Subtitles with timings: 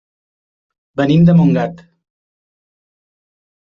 [1.03, 1.87] Venim de Montgat.